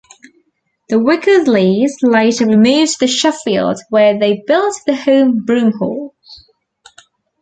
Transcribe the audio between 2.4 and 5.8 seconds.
removed to Sheffield, where they built the home Broom